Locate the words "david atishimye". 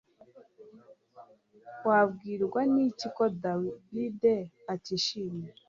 3.43-5.49